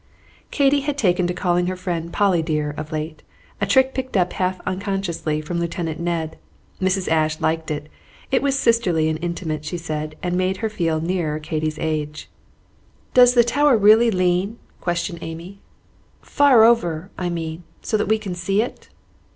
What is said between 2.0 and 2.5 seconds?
"Polly